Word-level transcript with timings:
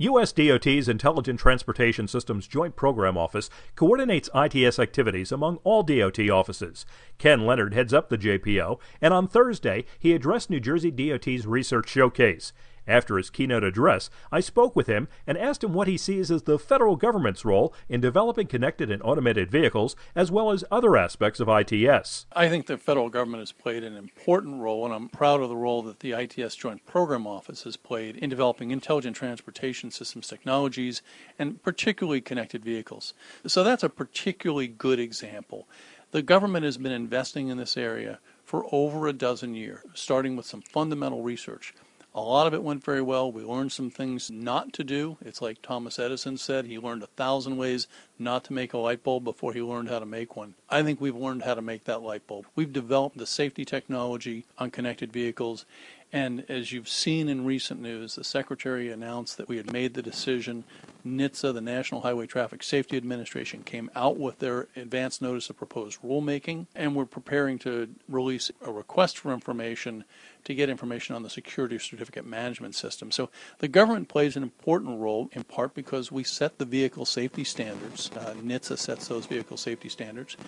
U.S. 0.00 0.30
DOT's 0.30 0.88
Intelligent 0.88 1.40
Transportation 1.40 2.06
Systems 2.06 2.46
Joint 2.46 2.76
Program 2.76 3.18
Office 3.18 3.50
coordinates 3.74 4.30
ITS 4.32 4.78
activities 4.78 5.32
among 5.32 5.56
all 5.64 5.82
DOT 5.82 6.20
offices. 6.30 6.86
Ken 7.18 7.44
Leonard 7.44 7.74
heads 7.74 7.92
up 7.92 8.08
the 8.08 8.16
JPO, 8.16 8.78
and 9.00 9.12
on 9.12 9.26
Thursday, 9.26 9.84
he 9.98 10.12
addressed 10.14 10.50
New 10.50 10.60
Jersey 10.60 10.92
DOT's 10.92 11.48
Research 11.48 11.88
Showcase. 11.88 12.52
After 12.88 13.18
his 13.18 13.28
keynote 13.28 13.64
address, 13.64 14.08
I 14.32 14.40
spoke 14.40 14.74
with 14.74 14.86
him 14.86 15.08
and 15.26 15.36
asked 15.36 15.62
him 15.62 15.74
what 15.74 15.88
he 15.88 15.98
sees 15.98 16.30
as 16.30 16.44
the 16.44 16.58
federal 16.58 16.96
government's 16.96 17.44
role 17.44 17.74
in 17.88 18.00
developing 18.00 18.46
connected 18.46 18.90
and 18.90 19.02
automated 19.02 19.50
vehicles, 19.50 19.94
as 20.16 20.30
well 20.30 20.50
as 20.50 20.64
other 20.70 20.96
aspects 20.96 21.38
of 21.38 21.48
ITS. 21.48 22.26
I 22.32 22.48
think 22.48 22.66
the 22.66 22.78
federal 22.78 23.10
government 23.10 23.42
has 23.42 23.52
played 23.52 23.84
an 23.84 23.94
important 23.94 24.62
role, 24.62 24.86
and 24.86 24.94
I'm 24.94 25.10
proud 25.10 25.42
of 25.42 25.50
the 25.50 25.56
role 25.56 25.82
that 25.82 26.00
the 26.00 26.12
ITS 26.12 26.56
Joint 26.56 26.86
Program 26.86 27.26
Office 27.26 27.64
has 27.64 27.76
played 27.76 28.16
in 28.16 28.30
developing 28.30 28.70
intelligent 28.70 29.16
transportation 29.16 29.90
systems 29.90 30.26
technologies 30.26 31.02
and 31.38 31.62
particularly 31.62 32.22
connected 32.22 32.64
vehicles. 32.64 33.12
So 33.46 33.62
that's 33.62 33.82
a 33.82 33.90
particularly 33.90 34.68
good 34.68 34.98
example. 34.98 35.68
The 36.10 36.22
government 36.22 36.64
has 36.64 36.78
been 36.78 36.92
investing 36.92 37.48
in 37.48 37.58
this 37.58 37.76
area 37.76 38.18
for 38.44 38.64
over 38.72 39.06
a 39.06 39.12
dozen 39.12 39.54
years, 39.54 39.84
starting 39.92 40.34
with 40.34 40.46
some 40.46 40.62
fundamental 40.62 41.22
research. 41.22 41.74
A 42.14 42.20
lot 42.20 42.46
of 42.46 42.54
it 42.54 42.62
went 42.62 42.82
very 42.82 43.02
well. 43.02 43.30
We 43.30 43.44
learned 43.44 43.70
some 43.70 43.90
things 43.90 44.30
not 44.30 44.72
to 44.72 44.82
do. 44.82 45.18
It's 45.24 45.42
like 45.42 45.62
Thomas 45.62 45.98
Edison 45.98 46.36
said, 46.36 46.64
he 46.64 46.78
learned 46.78 47.02
a 47.02 47.08
thousand 47.08 47.58
ways 47.58 47.86
not 48.18 48.44
to 48.44 48.52
make 48.52 48.72
a 48.72 48.78
light 48.78 49.04
bulb 49.04 49.24
before 49.24 49.52
he 49.52 49.62
learned 49.62 49.88
how 49.88 49.98
to 49.98 50.06
make 50.06 50.34
one. 50.34 50.54
I 50.70 50.82
think 50.82 51.00
we've 51.00 51.14
learned 51.14 51.42
how 51.42 51.54
to 51.54 51.62
make 51.62 51.84
that 51.84 52.02
light 52.02 52.26
bulb. 52.26 52.46
We've 52.56 52.72
developed 52.72 53.18
the 53.18 53.26
safety 53.26 53.64
technology 53.64 54.46
on 54.56 54.70
connected 54.70 55.12
vehicles. 55.12 55.64
And 56.12 56.46
as 56.48 56.72
you've 56.72 56.88
seen 56.88 57.28
in 57.28 57.44
recent 57.44 57.82
news, 57.82 58.14
the 58.14 58.24
Secretary 58.24 58.90
announced 58.90 59.36
that 59.36 59.48
we 59.48 59.58
had 59.58 59.70
made 59.70 59.92
the 59.92 60.00
decision. 60.00 60.64
NHTSA, 61.06 61.52
the 61.52 61.60
National 61.60 62.00
Highway 62.00 62.26
Traffic 62.26 62.62
Safety 62.62 62.96
Administration, 62.96 63.62
came 63.62 63.90
out 63.94 64.16
with 64.16 64.38
their 64.38 64.68
advance 64.74 65.20
notice 65.20 65.50
of 65.50 65.58
proposed 65.58 66.00
rulemaking, 66.02 66.66
and 66.74 66.94
we're 66.94 67.04
preparing 67.04 67.58
to 67.60 67.90
release 68.08 68.50
a 68.62 68.72
request 68.72 69.18
for 69.18 69.34
information 69.34 70.04
to 70.44 70.54
get 70.54 70.70
information 70.70 71.14
on 71.14 71.22
the 71.22 71.30
security 71.30 71.78
certificate 71.78 72.24
management 72.24 72.74
system. 72.74 73.10
So 73.10 73.28
the 73.58 73.68
government 73.68 74.08
plays 74.08 74.34
an 74.34 74.42
important 74.42 74.98
role 74.98 75.28
in 75.32 75.44
part 75.44 75.74
because 75.74 76.10
we 76.10 76.24
set 76.24 76.56
the 76.56 76.64
vehicle 76.64 77.04
safety 77.04 77.44
standards. 77.44 78.10
Uh, 78.16 78.34
NHTSA 78.42 78.78
sets 78.78 79.08
those 79.08 79.26
vehicle 79.26 79.58
safety 79.58 79.90
standards. 79.90 80.38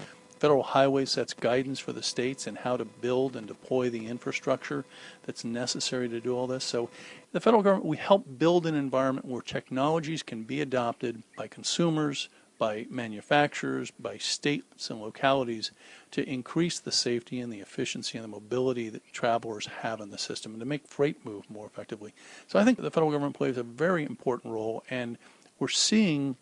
Federal 0.40 0.62
Highway 0.62 1.04
sets 1.04 1.34
guidance 1.34 1.78
for 1.78 1.92
the 1.92 2.02
states 2.02 2.46
and 2.46 2.56
how 2.56 2.78
to 2.78 2.86
build 2.86 3.36
and 3.36 3.46
deploy 3.46 3.90
the 3.90 4.06
infrastructure 4.06 4.86
that's 5.24 5.44
necessary 5.44 6.08
to 6.08 6.18
do 6.18 6.34
all 6.34 6.46
this. 6.46 6.64
So, 6.64 6.88
the 7.32 7.40
federal 7.40 7.62
government, 7.62 7.84
we 7.84 7.98
help 7.98 8.24
build 8.38 8.66
an 8.66 8.74
environment 8.74 9.26
where 9.26 9.42
technologies 9.42 10.22
can 10.22 10.44
be 10.44 10.62
adopted 10.62 11.22
by 11.36 11.46
consumers, 11.46 12.30
by 12.58 12.86
manufacturers, 12.88 13.90
by 13.90 14.16
states 14.16 14.88
and 14.88 15.00
localities 15.00 15.72
to 16.10 16.26
increase 16.26 16.80
the 16.80 16.90
safety 16.90 17.38
and 17.38 17.52
the 17.52 17.60
efficiency 17.60 18.16
and 18.16 18.24
the 18.24 18.28
mobility 18.28 18.88
that 18.88 19.02
travelers 19.12 19.66
have 19.82 20.00
in 20.00 20.10
the 20.10 20.18
system 20.18 20.52
and 20.52 20.60
to 20.60 20.66
make 20.66 20.86
freight 20.86 21.24
move 21.24 21.48
more 21.50 21.66
effectively. 21.66 22.14
So 22.48 22.58
I 22.58 22.64
think 22.64 22.78
the 22.80 22.90
federal 22.90 23.12
government 23.12 23.36
plays 23.36 23.58
a 23.58 23.62
very 23.62 24.04
important 24.04 24.54
role, 24.54 24.84
and 24.88 25.18
we're 25.58 25.68
seeing 25.68 26.36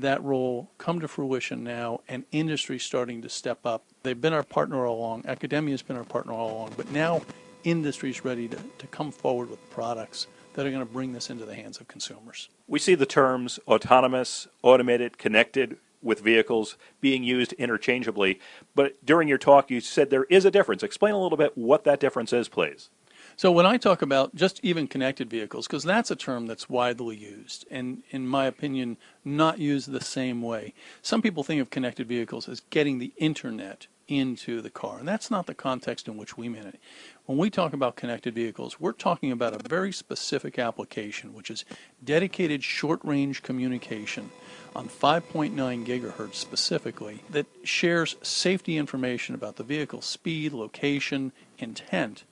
that 0.00 0.22
role 0.22 0.70
come 0.78 1.00
to 1.00 1.08
fruition 1.08 1.64
now 1.64 2.00
and 2.08 2.24
industry 2.32 2.78
starting 2.78 3.22
to 3.22 3.28
step 3.28 3.64
up. 3.64 3.84
They've 4.02 4.20
been 4.20 4.32
our 4.32 4.42
partner 4.42 4.86
all 4.86 4.98
along, 4.98 5.24
academia 5.26 5.72
has 5.72 5.82
been 5.82 5.96
our 5.96 6.04
partner 6.04 6.32
all 6.32 6.52
along, 6.52 6.72
but 6.76 6.90
now 6.90 7.22
industry 7.64 8.10
is 8.10 8.24
ready 8.24 8.48
to, 8.48 8.56
to 8.78 8.86
come 8.88 9.10
forward 9.10 9.50
with 9.50 9.70
products 9.70 10.26
that 10.54 10.66
are 10.66 10.70
going 10.70 10.86
to 10.86 10.92
bring 10.92 11.12
this 11.12 11.30
into 11.30 11.44
the 11.44 11.54
hands 11.54 11.78
of 11.80 11.88
consumers. 11.88 12.48
We 12.66 12.78
see 12.78 12.94
the 12.94 13.06
terms 13.06 13.58
autonomous, 13.68 14.48
automated, 14.62 15.18
connected 15.18 15.76
with 16.02 16.20
vehicles 16.20 16.76
being 17.00 17.24
used 17.24 17.52
interchangeably, 17.54 18.40
but 18.74 19.04
during 19.04 19.28
your 19.28 19.38
talk 19.38 19.70
you 19.70 19.80
said 19.80 20.10
there 20.10 20.24
is 20.24 20.44
a 20.44 20.50
difference. 20.50 20.82
Explain 20.82 21.14
a 21.14 21.20
little 21.20 21.38
bit 21.38 21.56
what 21.56 21.84
that 21.84 22.00
difference 22.00 22.32
is, 22.32 22.48
please. 22.48 22.90
So 23.38 23.52
when 23.52 23.66
I 23.66 23.76
talk 23.76 24.00
about 24.00 24.34
just 24.34 24.60
even 24.62 24.88
connected 24.88 25.28
vehicles, 25.28 25.66
because 25.66 25.84
that's 25.84 26.10
a 26.10 26.16
term 26.16 26.46
that's 26.46 26.70
widely 26.70 27.16
used, 27.16 27.66
and 27.70 28.02
in 28.08 28.26
my 28.26 28.46
opinion, 28.46 28.96
not 29.26 29.58
used 29.58 29.90
the 29.90 30.00
same 30.00 30.40
way. 30.40 30.72
Some 31.02 31.20
people 31.20 31.44
think 31.44 31.60
of 31.60 31.68
connected 31.68 32.08
vehicles 32.08 32.48
as 32.48 32.62
getting 32.70 32.98
the 32.98 33.12
internet 33.18 33.88
into 34.08 34.62
the 34.62 34.70
car, 34.70 34.98
and 34.98 35.06
that's 35.06 35.30
not 35.30 35.44
the 35.44 35.54
context 35.54 36.08
in 36.08 36.16
which 36.16 36.38
we 36.38 36.48
mean 36.48 36.62
it. 36.62 36.80
When 37.26 37.36
we 37.36 37.50
talk 37.50 37.74
about 37.74 37.94
connected 37.94 38.34
vehicles, 38.34 38.80
we're 38.80 38.92
talking 38.92 39.30
about 39.30 39.52
a 39.52 39.68
very 39.68 39.92
specific 39.92 40.58
application, 40.58 41.34
which 41.34 41.50
is 41.50 41.66
dedicated 42.02 42.64
short 42.64 43.00
range 43.04 43.42
communication 43.42 44.30
on 44.74 44.88
5.9 44.88 45.52
gigahertz 45.84 46.36
specifically 46.36 47.22
that 47.28 47.46
shares 47.64 48.16
safety 48.22 48.78
information 48.78 49.34
about 49.34 49.56
the 49.56 49.62
vehicle 49.62 50.00
speed, 50.00 50.54
location, 50.54 51.32
intent, 51.58 52.24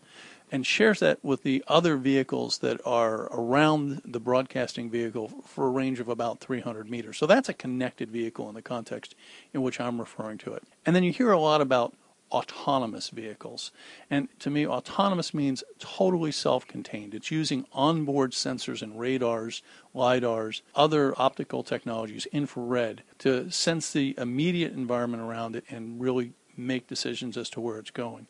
and 0.50 0.66
shares 0.66 1.00
that 1.00 1.24
with 1.24 1.42
the 1.42 1.64
other 1.66 1.96
vehicles 1.96 2.58
that 2.58 2.80
are 2.86 3.24
around 3.32 4.02
the 4.04 4.20
broadcasting 4.20 4.90
vehicle 4.90 5.28
for 5.46 5.66
a 5.66 5.70
range 5.70 6.00
of 6.00 6.08
about 6.08 6.40
300 6.40 6.90
meters. 6.90 7.16
So 7.18 7.26
that's 7.26 7.48
a 7.48 7.54
connected 7.54 8.10
vehicle 8.10 8.48
in 8.48 8.54
the 8.54 8.62
context 8.62 9.14
in 9.52 9.62
which 9.62 9.80
I'm 9.80 9.98
referring 9.98 10.38
to 10.38 10.54
it. 10.54 10.62
And 10.86 10.94
then 10.94 11.02
you 11.02 11.12
hear 11.12 11.32
a 11.32 11.40
lot 11.40 11.60
about 11.60 11.94
autonomous 12.30 13.10
vehicles. 13.10 13.70
And 14.10 14.28
to 14.40 14.50
me, 14.50 14.66
autonomous 14.66 15.32
means 15.32 15.62
totally 15.78 16.32
self 16.32 16.66
contained. 16.66 17.14
It's 17.14 17.30
using 17.30 17.64
onboard 17.72 18.32
sensors 18.32 18.82
and 18.82 18.98
radars, 18.98 19.62
LIDARs, 19.94 20.62
other 20.74 21.14
optical 21.16 21.62
technologies, 21.62 22.26
infrared, 22.32 23.02
to 23.18 23.50
sense 23.50 23.92
the 23.92 24.14
immediate 24.18 24.72
environment 24.72 25.22
around 25.22 25.56
it 25.56 25.64
and 25.70 26.00
really 26.00 26.32
make 26.56 26.86
decisions 26.86 27.36
as 27.36 27.48
to 27.50 27.60
where 27.60 27.78
it's 27.78 27.90
going. 27.90 28.26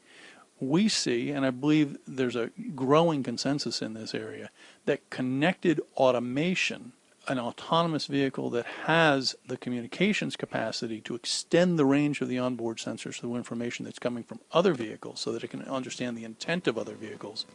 We 0.60 0.88
see, 0.88 1.30
and 1.30 1.44
I 1.44 1.50
believe 1.50 1.98
there's 2.06 2.36
a 2.36 2.50
growing 2.74 3.22
consensus 3.22 3.82
in 3.82 3.94
this 3.94 4.14
area, 4.14 4.50
that 4.86 5.10
connected 5.10 5.80
automation 5.96 6.92
an 7.28 7.38
autonomous 7.38 8.06
vehicle 8.06 8.50
that 8.50 8.66
has 8.84 9.34
the 9.46 9.56
communications 9.56 10.36
capacity 10.36 11.00
to 11.00 11.14
extend 11.14 11.78
the 11.78 11.84
range 11.84 12.20
of 12.20 12.28
the 12.28 12.38
onboard 12.38 12.78
sensors 12.78 13.18
through 13.18 13.36
information 13.36 13.84
that's 13.84 13.98
coming 13.98 14.22
from 14.22 14.40
other 14.52 14.74
vehicles 14.74 15.20
so 15.20 15.32
that 15.32 15.42
it 15.42 15.48
can 15.48 15.62
understand 15.62 16.16
the 16.16 16.24
intent 16.24 16.66
of 16.66 16.76
other 16.76 16.94
vehicles 16.94 17.46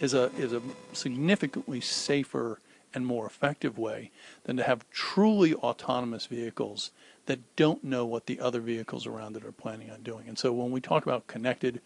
is 0.00 0.14
a 0.14 0.30
is 0.36 0.52
a 0.52 0.60
significantly 0.92 1.80
safer 1.80 2.60
and 2.94 3.06
more 3.06 3.24
effective 3.24 3.78
way 3.78 4.10
than 4.44 4.56
to 4.56 4.62
have 4.62 4.84
truly 4.90 5.54
autonomous 5.54 6.26
vehicles 6.26 6.90
that 7.26 7.38
don't 7.56 7.82
know 7.82 8.04
what 8.04 8.26
the 8.26 8.40
other 8.40 8.60
vehicles 8.60 9.06
around 9.06 9.36
it 9.36 9.44
are 9.44 9.52
planning 9.52 9.90
on 9.90 10.02
doing. 10.02 10.28
And 10.28 10.38
so 10.38 10.52
when 10.52 10.72
we 10.72 10.80
talk 10.80 11.06
about 11.06 11.26
connected, 11.26 11.80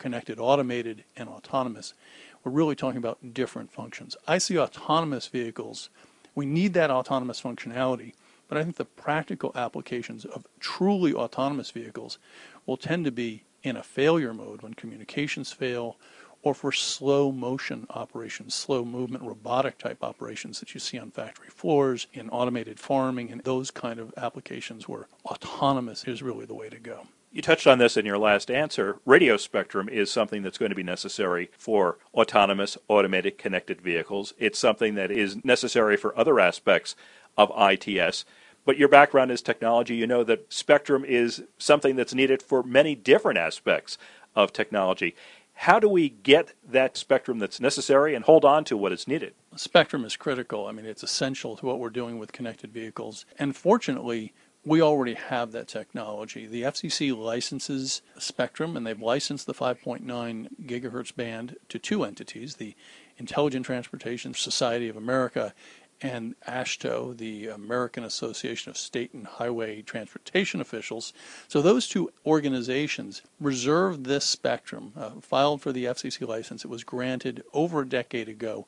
connected 0.00 0.40
automated 0.40 1.04
and 1.16 1.28
autonomous, 1.28 1.94
we're 2.42 2.50
really 2.50 2.74
talking 2.74 2.98
about 2.98 3.32
different 3.32 3.70
functions. 3.70 4.16
I 4.26 4.38
see 4.38 4.58
autonomous 4.58 5.28
vehicles 5.28 5.90
we 6.34 6.46
need 6.46 6.74
that 6.74 6.90
autonomous 6.90 7.40
functionality, 7.40 8.14
but 8.48 8.58
I 8.58 8.62
think 8.64 8.76
the 8.76 8.84
practical 8.84 9.52
applications 9.54 10.24
of 10.24 10.46
truly 10.58 11.12
autonomous 11.12 11.70
vehicles 11.70 12.18
will 12.66 12.76
tend 12.76 13.04
to 13.04 13.10
be 13.10 13.44
in 13.62 13.76
a 13.76 13.82
failure 13.82 14.32
mode 14.32 14.62
when 14.62 14.74
communications 14.74 15.52
fail 15.52 15.96
or 16.42 16.54
for 16.54 16.72
slow 16.72 17.30
motion 17.30 17.86
operations, 17.90 18.54
slow 18.54 18.82
movement 18.84 19.22
robotic 19.22 19.76
type 19.76 20.02
operations 20.02 20.58
that 20.60 20.72
you 20.72 20.80
see 20.80 20.98
on 20.98 21.10
factory 21.10 21.50
floors, 21.50 22.06
in 22.14 22.30
automated 22.30 22.80
farming, 22.80 23.30
and 23.30 23.42
those 23.42 23.70
kind 23.70 24.00
of 24.00 24.14
applications 24.16 24.88
where 24.88 25.06
autonomous 25.26 26.04
is 26.04 26.22
really 26.22 26.46
the 26.46 26.54
way 26.54 26.70
to 26.70 26.78
go. 26.78 27.06
You 27.32 27.42
touched 27.42 27.68
on 27.68 27.78
this 27.78 27.96
in 27.96 28.04
your 28.04 28.18
last 28.18 28.50
answer. 28.50 28.98
Radio 29.06 29.36
spectrum 29.36 29.88
is 29.88 30.10
something 30.10 30.42
that's 30.42 30.58
going 30.58 30.70
to 30.70 30.76
be 30.76 30.82
necessary 30.82 31.48
for 31.56 31.98
autonomous, 32.12 32.76
automated, 32.88 33.38
connected 33.38 33.80
vehicles. 33.80 34.34
It's 34.36 34.58
something 34.58 34.96
that 34.96 35.12
is 35.12 35.44
necessary 35.44 35.96
for 35.96 36.16
other 36.18 36.40
aspects 36.40 36.96
of 37.38 37.52
ITS. 37.56 38.24
But 38.64 38.78
your 38.78 38.88
background 38.88 39.30
is 39.30 39.42
technology. 39.42 39.94
You 39.94 40.08
know 40.08 40.24
that 40.24 40.52
spectrum 40.52 41.04
is 41.04 41.44
something 41.56 41.94
that's 41.94 42.14
needed 42.14 42.42
for 42.42 42.64
many 42.64 42.96
different 42.96 43.38
aspects 43.38 43.96
of 44.34 44.52
technology. 44.52 45.14
How 45.54 45.78
do 45.78 45.88
we 45.88 46.08
get 46.08 46.54
that 46.68 46.96
spectrum 46.96 47.38
that's 47.38 47.60
necessary 47.60 48.16
and 48.16 48.24
hold 48.24 48.44
on 48.44 48.64
to 48.64 48.76
what 48.76 48.92
is 48.92 49.06
needed? 49.06 49.34
Spectrum 49.54 50.04
is 50.04 50.16
critical. 50.16 50.66
I 50.66 50.72
mean, 50.72 50.86
it's 50.86 51.04
essential 51.04 51.54
to 51.56 51.66
what 51.66 51.78
we're 51.78 51.90
doing 51.90 52.18
with 52.18 52.32
connected 52.32 52.72
vehicles. 52.72 53.24
And 53.38 53.54
fortunately, 53.54 54.32
we 54.64 54.82
already 54.82 55.14
have 55.14 55.52
that 55.52 55.68
technology. 55.68 56.46
The 56.46 56.62
FCC 56.62 57.16
licenses 57.16 58.02
Spectrum, 58.18 58.76
and 58.76 58.86
they've 58.86 59.00
licensed 59.00 59.46
the 59.46 59.54
5.9 59.54 60.48
gigahertz 60.66 61.14
band 61.14 61.56
to 61.68 61.78
two 61.78 62.04
entities 62.04 62.56
the 62.56 62.74
Intelligent 63.16 63.66
Transportation 63.66 64.34
Society 64.34 64.88
of 64.88 64.96
America 64.96 65.54
and 66.02 66.34
AASHTO, 66.48 67.16
the 67.16 67.48
American 67.48 68.04
Association 68.04 68.70
of 68.70 68.78
State 68.78 69.12
and 69.12 69.26
Highway 69.26 69.82
Transportation 69.82 70.60
Officials. 70.60 71.12
So 71.48 71.60
those 71.60 71.86
two 71.86 72.10
organizations 72.24 73.22
reserved 73.38 74.04
this 74.04 74.24
spectrum, 74.24 74.92
uh, 74.96 75.10
filed 75.20 75.60
for 75.60 75.72
the 75.72 75.84
FCC 75.84 76.26
license. 76.26 76.64
It 76.64 76.70
was 76.70 76.84
granted 76.84 77.42
over 77.52 77.82
a 77.82 77.88
decade 77.88 78.28
ago 78.28 78.66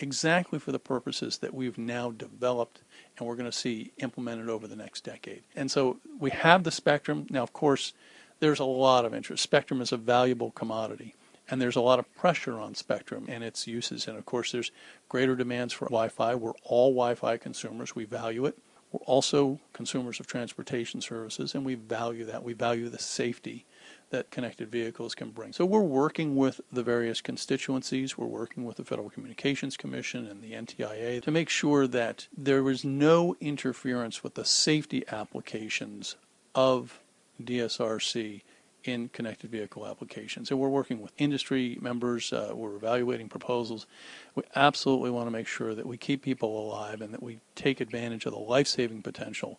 exactly 0.00 0.58
for 0.58 0.72
the 0.72 0.78
purposes 0.78 1.38
that 1.38 1.54
we've 1.54 1.78
now 1.78 2.10
developed 2.10 2.82
and 3.16 3.26
we're 3.26 3.36
going 3.36 3.50
to 3.50 3.56
see 3.56 3.92
implemented 3.98 4.48
over 4.48 4.66
the 4.66 4.76
next 4.76 5.04
decade. 5.04 5.42
And 5.54 5.70
so 5.70 5.98
we 6.18 6.30
have 6.30 6.64
the 6.64 6.70
spectrum. 6.70 7.26
Now, 7.30 7.42
of 7.42 7.52
course, 7.52 7.92
there's 8.40 8.58
a 8.58 8.64
lot 8.64 9.04
of 9.04 9.14
interest. 9.14 9.42
Spectrum 9.42 9.80
is 9.80 9.92
a 9.92 9.96
valuable 9.96 10.50
commodity. 10.50 11.14
And 11.48 11.60
there's 11.60 11.76
a 11.76 11.80
lot 11.80 11.98
of 11.98 12.12
pressure 12.14 12.58
on 12.58 12.74
spectrum 12.74 13.26
and 13.28 13.44
its 13.44 13.66
uses. 13.66 14.08
And 14.08 14.16
of 14.16 14.24
course, 14.24 14.50
there's 14.50 14.72
greater 15.08 15.36
demands 15.36 15.74
for 15.74 15.84
Wi 15.86 16.08
Fi. 16.08 16.34
We're 16.34 16.54
all 16.62 16.90
Wi 16.90 17.14
Fi 17.14 17.36
consumers. 17.36 17.94
We 17.94 18.04
value 18.04 18.46
it. 18.46 18.58
We're 18.90 19.00
also 19.00 19.60
consumers 19.72 20.20
of 20.20 20.26
transportation 20.26 21.00
services, 21.00 21.54
and 21.54 21.64
we 21.64 21.74
value 21.74 22.24
that. 22.26 22.44
We 22.44 22.54
value 22.54 22.88
the 22.88 22.98
safety 22.98 23.66
that 24.10 24.30
connected 24.30 24.70
vehicles 24.70 25.14
can 25.14 25.30
bring. 25.30 25.52
So 25.52 25.64
we're 25.64 25.80
working 25.80 26.36
with 26.36 26.60
the 26.72 26.82
various 26.82 27.20
constituencies. 27.20 28.16
We're 28.16 28.26
working 28.26 28.64
with 28.64 28.76
the 28.76 28.84
Federal 28.84 29.10
Communications 29.10 29.76
Commission 29.76 30.26
and 30.26 30.42
the 30.42 30.52
NTIA 30.52 31.22
to 31.22 31.30
make 31.30 31.48
sure 31.48 31.86
that 31.86 32.28
there 32.36 32.68
is 32.70 32.84
no 32.84 33.36
interference 33.40 34.22
with 34.22 34.34
the 34.34 34.44
safety 34.44 35.04
applications 35.10 36.16
of 36.54 37.00
DSRC 37.42 38.42
in 38.84 39.08
connected 39.08 39.50
vehicle 39.50 39.86
applications. 39.86 40.50
And 40.50 40.60
we're 40.60 40.68
working 40.68 41.00
with 41.00 41.12
industry 41.16 41.78
members, 41.80 42.32
uh, 42.32 42.52
we're 42.54 42.76
evaluating 42.76 43.28
proposals. 43.28 43.86
We 44.34 44.42
absolutely 44.54 45.10
want 45.10 45.26
to 45.26 45.30
make 45.30 45.46
sure 45.46 45.74
that 45.74 45.86
we 45.86 45.96
keep 45.96 46.22
people 46.22 46.66
alive 46.66 47.00
and 47.00 47.12
that 47.14 47.22
we 47.22 47.40
take 47.54 47.80
advantage 47.80 48.26
of 48.26 48.32
the 48.32 48.38
life 48.38 48.68
saving 48.68 49.02
potential 49.02 49.58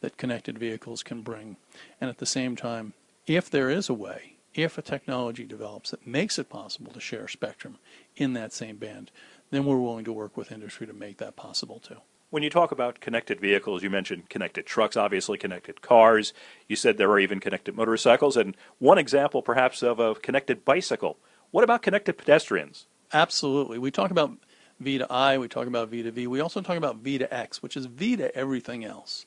that 0.00 0.16
connected 0.16 0.58
vehicles 0.58 1.02
can 1.02 1.22
bring. 1.22 1.56
And 2.00 2.10
at 2.10 2.18
the 2.18 2.26
same 2.26 2.56
time, 2.56 2.92
if 3.28 3.50
there 3.50 3.68
is 3.70 3.88
a 3.88 3.94
way, 3.94 4.36
if 4.54 4.78
a 4.78 4.82
technology 4.82 5.44
develops 5.44 5.90
that 5.90 6.06
makes 6.06 6.38
it 6.38 6.48
possible 6.48 6.92
to 6.92 7.00
share 7.00 7.28
spectrum 7.28 7.78
in 8.16 8.32
that 8.32 8.52
same 8.52 8.76
band, 8.76 9.10
then 9.50 9.64
we're 9.64 9.76
willing 9.76 10.04
to 10.04 10.12
work 10.12 10.36
with 10.36 10.50
industry 10.50 10.86
to 10.86 10.92
make 10.92 11.18
that 11.18 11.36
possible 11.36 11.78
too. 11.78 11.98
When 12.30 12.42
you 12.42 12.50
talk 12.50 12.72
about 12.72 13.00
connected 13.00 13.40
vehicles, 13.40 13.82
you 13.82 13.88
mentioned 13.88 14.28
connected 14.28 14.66
trucks, 14.66 14.96
obviously 14.96 15.38
connected 15.38 15.80
cars. 15.80 16.34
You 16.66 16.76
said 16.76 16.98
there 16.98 17.10
are 17.10 17.18
even 17.18 17.40
connected 17.40 17.74
motorcycles, 17.74 18.36
and 18.36 18.56
one 18.78 18.98
example 18.98 19.42
perhaps 19.42 19.82
of 19.82 19.98
a 19.98 20.14
connected 20.14 20.64
bicycle. 20.64 21.18
What 21.50 21.64
about 21.64 21.82
connected 21.82 22.18
pedestrians? 22.18 22.86
Absolutely. 23.12 23.78
We 23.78 23.90
talk 23.90 24.10
about 24.10 24.32
V 24.80 24.98
to 24.98 25.10
I, 25.10 25.38
we 25.38 25.48
talk 25.48 25.66
about 25.66 25.88
V 25.88 26.02
to 26.02 26.10
V. 26.10 26.26
We 26.26 26.40
also 26.40 26.60
talk 26.60 26.76
about 26.76 26.96
V 26.96 27.18
to 27.18 27.34
X, 27.34 27.62
which 27.62 27.76
is 27.76 27.86
V 27.86 28.16
to 28.16 28.34
everything 28.36 28.84
else. 28.84 29.24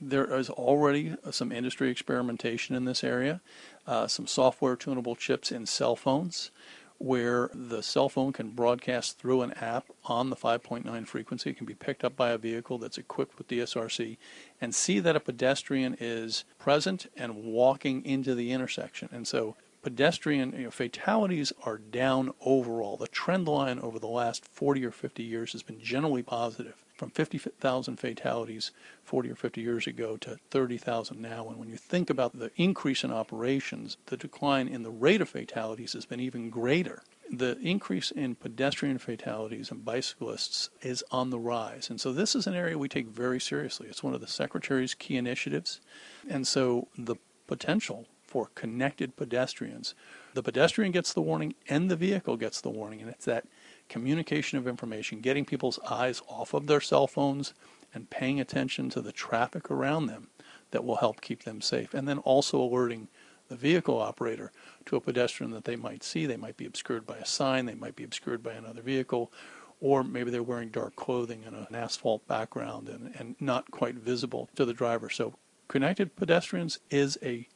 There 0.00 0.36
is 0.36 0.48
already 0.50 1.16
some 1.30 1.50
industry 1.50 1.90
experimentation 1.90 2.76
in 2.76 2.84
this 2.84 3.02
area, 3.02 3.40
uh, 3.86 4.06
some 4.06 4.26
software 4.26 4.76
tunable 4.76 5.16
chips 5.16 5.50
in 5.50 5.66
cell 5.66 5.96
phones 5.96 6.50
where 6.98 7.48
the 7.54 7.80
cell 7.80 8.08
phone 8.08 8.32
can 8.32 8.50
broadcast 8.50 9.18
through 9.18 9.42
an 9.42 9.52
app 9.52 9.86
on 10.06 10.30
the 10.30 10.36
5.9 10.36 11.06
frequency. 11.06 11.50
It 11.50 11.56
can 11.56 11.66
be 11.66 11.74
picked 11.74 12.02
up 12.02 12.16
by 12.16 12.30
a 12.30 12.38
vehicle 12.38 12.78
that's 12.78 12.98
equipped 12.98 13.38
with 13.38 13.48
DSRC 13.48 14.16
and 14.60 14.74
see 14.74 14.98
that 14.98 15.16
a 15.16 15.20
pedestrian 15.20 15.96
is 16.00 16.44
present 16.58 17.06
and 17.16 17.44
walking 17.44 18.04
into 18.04 18.34
the 18.34 18.50
intersection. 18.50 19.08
And 19.12 19.28
so 19.28 19.54
pedestrian 19.82 20.52
you 20.52 20.64
know, 20.64 20.70
fatalities 20.72 21.52
are 21.64 21.78
down 21.78 22.32
overall. 22.40 22.96
The 22.96 23.06
trend 23.06 23.46
line 23.46 23.78
over 23.78 24.00
the 24.00 24.08
last 24.08 24.44
40 24.46 24.84
or 24.84 24.90
50 24.90 25.22
years 25.22 25.52
has 25.52 25.62
been 25.62 25.80
generally 25.80 26.24
positive 26.24 26.84
from 26.98 27.10
50,000 27.10 27.96
fatalities 27.96 28.72
40 29.04 29.30
or 29.30 29.36
50 29.36 29.60
years 29.60 29.86
ago 29.86 30.16
to 30.18 30.38
30,000 30.50 31.20
now. 31.20 31.48
And 31.48 31.56
when 31.56 31.70
you 31.70 31.76
think 31.76 32.10
about 32.10 32.38
the 32.38 32.50
increase 32.56 33.04
in 33.04 33.12
operations, 33.12 33.96
the 34.06 34.16
decline 34.16 34.66
in 34.66 34.82
the 34.82 34.90
rate 34.90 35.22
of 35.22 35.28
fatalities 35.28 35.92
has 35.92 36.04
been 36.04 36.20
even 36.20 36.50
greater. 36.50 37.02
The 37.30 37.58
increase 37.60 38.10
in 38.10 38.34
pedestrian 38.34 38.98
fatalities 38.98 39.70
and 39.70 39.84
bicyclists 39.84 40.70
is 40.82 41.04
on 41.10 41.30
the 41.30 41.38
rise. 41.38 41.88
And 41.88 42.00
so 42.00 42.12
this 42.12 42.34
is 42.34 42.46
an 42.46 42.54
area 42.54 42.76
we 42.76 42.88
take 42.88 43.06
very 43.06 43.38
seriously. 43.38 43.86
It's 43.88 44.02
one 44.02 44.14
of 44.14 44.20
the 44.20 44.26
Secretary's 44.26 44.94
key 44.94 45.16
initiatives. 45.16 45.80
And 46.28 46.46
so 46.46 46.88
the 46.96 47.16
potential 47.46 48.06
for 48.26 48.50
connected 48.54 49.16
pedestrians, 49.16 49.94
the 50.34 50.42
pedestrian 50.42 50.92
gets 50.92 51.12
the 51.12 51.22
warning 51.22 51.54
and 51.68 51.90
the 51.90 51.96
vehicle 51.96 52.36
gets 52.36 52.60
the 52.60 52.70
warning. 52.70 53.00
And 53.00 53.10
it's 53.10 53.24
that 53.26 53.46
communication 53.88 54.58
of 54.58 54.66
information, 54.66 55.20
getting 55.20 55.44
people's 55.44 55.78
eyes 55.88 56.22
off 56.28 56.54
of 56.54 56.66
their 56.66 56.80
cell 56.80 57.06
phones 57.06 57.54
and 57.94 58.10
paying 58.10 58.40
attention 58.40 58.90
to 58.90 59.00
the 59.00 59.12
traffic 59.12 59.70
around 59.70 60.06
them 60.06 60.28
that 60.70 60.84
will 60.84 60.96
help 60.96 61.20
keep 61.20 61.44
them 61.44 61.60
safe. 61.60 61.94
And 61.94 62.06
then 62.06 62.18
also 62.18 62.60
alerting 62.60 63.08
the 63.48 63.56
vehicle 63.56 63.98
operator 63.98 64.52
to 64.86 64.96
a 64.96 65.00
pedestrian 65.00 65.52
that 65.52 65.64
they 65.64 65.76
might 65.76 66.02
see. 66.02 66.26
They 66.26 66.36
might 66.36 66.56
be 66.56 66.66
obscured 66.66 67.06
by 67.06 67.16
a 67.16 67.26
sign, 67.26 67.66
they 67.66 67.74
might 67.74 67.96
be 67.96 68.04
obscured 68.04 68.42
by 68.42 68.52
another 68.52 68.82
vehicle, 68.82 69.32
or 69.80 70.04
maybe 70.04 70.30
they're 70.30 70.42
wearing 70.42 70.68
dark 70.68 70.96
clothing 70.96 71.44
in 71.46 71.54
an 71.54 71.74
asphalt 71.74 72.26
background 72.26 72.88
and, 72.88 73.14
and 73.18 73.36
not 73.40 73.70
quite 73.70 73.94
visible 73.94 74.50
to 74.56 74.64
the 74.64 74.74
driver. 74.74 75.08
So 75.08 75.34
connected 75.68 76.16
pedestrians 76.16 76.78
is 76.90 77.16
a 77.22 77.48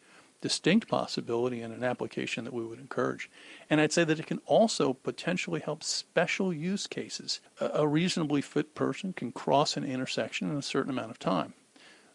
distinct 0.42 0.88
possibility 0.88 1.62
and 1.62 1.72
an 1.72 1.84
application 1.84 2.44
that 2.44 2.52
we 2.52 2.64
would 2.64 2.78
encourage. 2.78 3.30
And 3.70 3.80
I'd 3.80 3.92
say 3.92 4.04
that 4.04 4.20
it 4.20 4.26
can 4.26 4.40
also 4.44 4.92
potentially 4.92 5.60
help 5.60 5.82
special 5.82 6.52
use 6.52 6.86
cases. 6.86 7.40
A, 7.58 7.88
reasonably 7.88 8.42
fit 8.42 8.74
person 8.74 9.14
can 9.14 9.32
cross 9.32 9.76
an 9.76 9.84
intersection 9.84 10.50
in 10.50 10.56
a 10.58 10.62
certain 10.62 10.90
amount 10.90 11.12
of 11.12 11.18
time. 11.18 11.54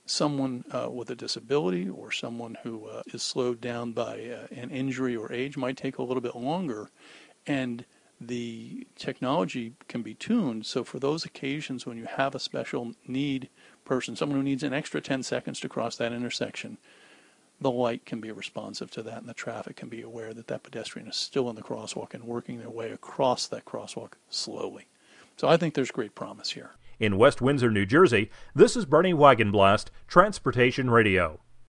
Someone 0.06 0.64
uh, 0.72 0.90
with 0.92 1.10
a 1.10 1.16
disability 1.16 1.90
or 1.90 2.12
someone 2.12 2.58
who 2.64 2.88
uh, 2.88 3.04
is 3.14 3.24
slowed 3.24 3.60
down 3.60 3.94
by 3.94 4.26
uh, 4.26 4.48
an 4.52 4.70
injury 4.70 5.16
or 5.16 5.32
age 5.32 5.58
might 5.58 5.78
take 5.78 5.98
a 5.98 6.04
little 6.04 6.22
bit 6.22 6.36
longer. 6.36 6.90
And 7.46 7.86
the 8.20 8.88
technology 8.96 9.74
can 9.88 10.02
be 10.02 10.16
tuned 10.16 10.66
so 10.66 10.84
for 10.84 11.00
those 11.00 11.24
occasions 11.24 11.86
when 11.86 11.98
you 11.98 12.06
have 12.06 12.34
a 12.34 12.40
special 12.40 12.94
need 13.08 13.48
person, 13.86 14.16
someone 14.16 14.40
who 14.40 14.44
needs 14.44 14.64
an 14.64 14.74
extra 14.74 15.00
10 15.00 15.24
seconds 15.24 15.60
to 15.60 15.70
cross 15.70 15.96
that 15.96 16.12
intersection, 16.12 16.78
the 17.60 17.72
light 17.72 18.06
can 18.06 18.22
be 18.22 18.32
responsive 18.32 18.92
to 18.92 19.04
that 19.04 19.18
and 19.18 19.28
the 19.28 19.34
traffic 19.34 19.76
can 19.76 19.90
be 19.90 20.02
aware 20.02 20.34
that 20.34 20.48
that 20.48 20.64
pedestrian 20.64 21.08
is 21.08 21.16
still 21.16 21.50
in 21.50 21.56
the 21.56 21.62
crosswalk 21.62 22.14
and 22.14 22.24
working 22.24 22.60
their 22.60 22.70
way 22.70 22.92
across 22.92 23.48
that 23.48 23.66
crosswalk 23.66 24.14
slowly. 24.30 24.86
So 25.38 25.48
I 25.48 25.58
think 25.58 25.74
there's 25.74 25.92
great 25.92 26.16
promise 26.16 26.52
here. 26.52 26.72
In 27.00 27.18
West 27.18 27.42
Windsor, 27.42 27.70
New 27.70 27.86
Jersey, 27.86 28.32
this 28.56 28.76
is 28.76 28.86
Bernie 28.86 29.14
Wagenblast, 29.14 29.88
Transportation 30.08 30.90
Radio. 30.90 31.40